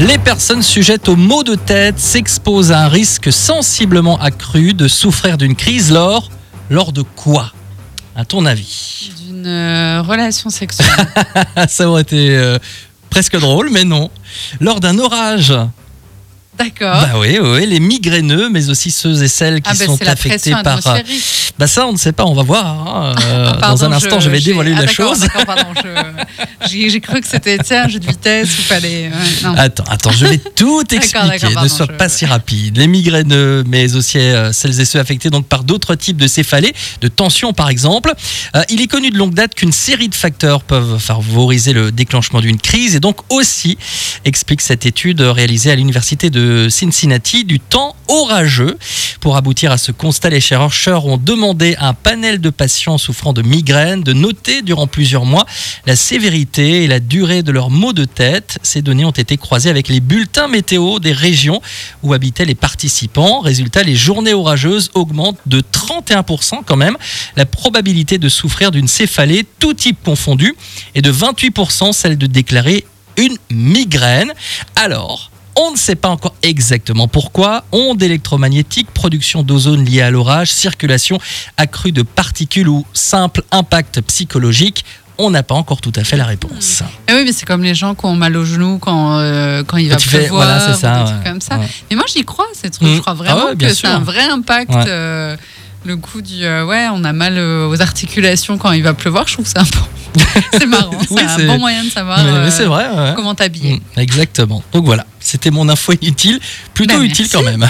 [0.00, 5.36] Les personnes sujettes aux maux de tête s'exposent à un risque sensiblement accru de souffrir
[5.36, 6.30] d'une crise lors,
[6.70, 7.52] lors de quoi
[8.14, 10.86] À ton avis D'une euh, relation sexuelle.
[11.68, 12.58] Ça aurait été euh,
[13.10, 14.08] presque drôle, mais non.
[14.60, 15.52] Lors d'un orage.
[16.58, 17.00] D'accord.
[17.02, 20.50] Bah oui, oui, les migraineux, mais aussi ceux et celles qui ah ben sont affectés
[20.64, 20.78] par.
[20.86, 20.98] euh.
[21.58, 22.66] Bah ça, on ne sait pas, on va voir.
[22.66, 23.14] hein.
[23.26, 25.26] Euh, Ah, pardon, dans un instant, je, vais j'ai- dévoiler ah, la d'accord, chose.
[25.46, 29.10] pardon, je- J'ai cru que c'était un jeu de vitesse où fallait.
[29.42, 29.54] non.
[29.56, 31.28] Attends, attends, je vais tout expliquer.
[31.28, 32.76] d'accord, ne pardon, sois je- pas si rapide.
[32.76, 36.74] Les migraineux, mais aussi euh, celles et ceux affectés donc par d'autres types de céphalées,
[37.00, 38.12] de tension par exemple.
[38.56, 42.40] Euh, il est connu de longue date qu'une série de facteurs peuvent favoriser le déclenchement
[42.40, 43.78] d'une crise et donc aussi
[44.24, 48.78] explique cette étude réalisée à l'université de Cincinnati du temps orageux.
[49.20, 53.32] Pour aboutir à ce constat, les chercheurs ont demandé à un panel de patients souffrant
[53.32, 55.46] de migraines de noter durant plusieurs mois
[55.86, 58.58] la sévérité et la durée de leurs maux de tête.
[58.62, 61.60] Ces données ont été croisées avec les bulletins météo des régions
[62.02, 63.40] où habitaient les participants.
[63.40, 66.96] Résultat, les journées orageuses augmentent de 31% quand même.
[67.36, 70.54] La probabilité de souffrir d'une céphalée, tout type confondu,
[70.94, 72.84] est de 28% celle de déclarer
[73.16, 74.32] une migraine.
[74.76, 75.27] Alors,
[75.58, 77.64] on ne sait pas encore exactement pourquoi.
[77.72, 81.18] Ondes électromagnétiques, production d'ozone liée à l'orage, circulation
[81.56, 84.84] accrue de particules ou simple impact psychologique.
[85.20, 86.82] On n'a pas encore tout à fait la réponse.
[87.08, 89.76] Eh oui, mais c'est comme les gens qui ont mal aux genoux quand, euh, quand
[89.76, 90.46] il va tu fais- pleuvoir.
[90.46, 91.58] voilà, ça, ou des trucs comme ça.
[91.58, 91.66] Ouais.
[91.90, 92.86] Mais moi, j'y crois, ces trucs.
[92.86, 92.94] Mm.
[92.94, 94.70] Je crois vraiment Ah ouais, bien que c'est un vrai impact.
[94.72, 95.36] Euh,
[95.84, 96.44] le coup du.
[96.44, 99.26] euh, ouais, on a mal euh, aux articulations quand il va pleuvoir.
[99.28, 100.20] Je trouve que c'est un bon.
[100.58, 100.90] c'est marrant.
[101.10, 102.86] Oui, c'est un bon moyen de savoir Mais- mais euh, c'est vrai.
[102.88, 103.12] ouais.
[103.14, 103.74] comment t'habiller.
[103.96, 104.62] Mm, exactement.
[104.72, 106.40] Donc voilà, c'était mon info inutile,
[106.74, 107.36] plutôt Ben, utile merci.
[107.36, 107.68] quand même.